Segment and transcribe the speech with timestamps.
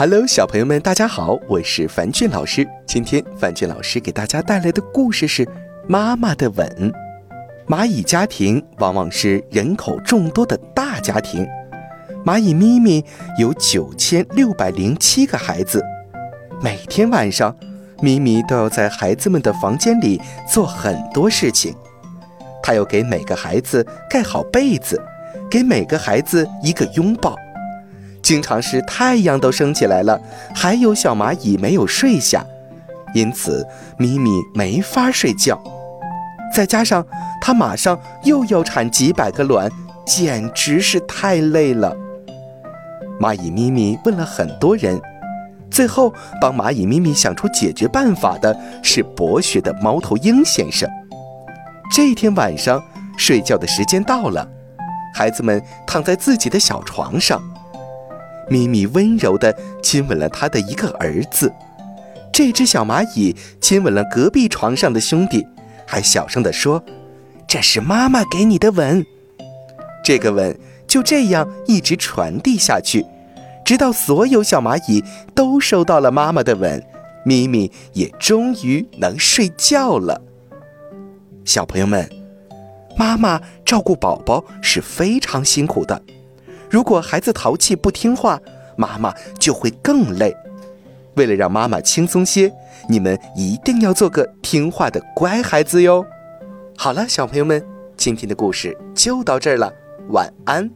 [0.00, 2.64] Hello，小朋友们，大家好，我是樊俊老师。
[2.86, 5.44] 今天樊俊老师给大家带来的故事是
[5.88, 6.68] 《妈妈的吻》。
[7.66, 11.44] 蚂蚁家庭往往是人口众多的大家庭。
[12.24, 13.04] 蚂蚁咪咪
[13.40, 15.84] 有九千六百零七个孩子，
[16.62, 17.52] 每天晚上，
[18.00, 21.74] 咪咪都要在孩子们的房间里做很多事情。
[22.62, 25.02] 它要给每个孩子盖好被子，
[25.50, 27.34] 给每个孩子一个拥抱。
[28.28, 30.20] 经常是太阳都升起来了，
[30.54, 32.44] 还有小蚂蚁没有睡下，
[33.14, 35.58] 因此咪咪没法睡觉。
[36.54, 37.02] 再加上
[37.40, 39.72] 它马上又要产几百个卵，
[40.04, 41.96] 简直是太累了。
[43.18, 45.00] 蚂蚁咪咪问了很多人，
[45.70, 50.86] 最后帮蚂蚁咪咪想出解决办法的是博学的猫头鹰先生。
[51.90, 52.84] 这天晚上
[53.16, 54.46] 睡觉的时间到了，
[55.14, 57.40] 孩子们躺在自己的小床上。
[58.48, 61.52] 咪咪温柔地亲吻了他的一个儿子，
[62.32, 65.46] 这只小蚂蚁亲吻了隔壁床上的兄弟，
[65.86, 66.82] 还小声地说
[67.46, 69.04] ：“这是妈妈给你的吻。”
[70.04, 73.04] 这个吻就这样一直传递下去，
[73.64, 75.04] 直到所有小蚂蚁
[75.34, 76.82] 都收到了妈妈的吻，
[77.24, 80.22] 咪咪也终于能睡觉了。
[81.44, 82.08] 小朋友们，
[82.96, 86.00] 妈妈照顾宝宝是非常辛苦的。
[86.70, 88.40] 如果孩子淘气不听话，
[88.76, 90.34] 妈妈就会更累。
[91.14, 92.52] 为了让妈妈轻松些，
[92.88, 96.04] 你们一定要做个听话的乖孩子哟。
[96.76, 97.64] 好了，小朋友们，
[97.96, 99.72] 今天的故事就到这儿了，
[100.10, 100.70] 晚安。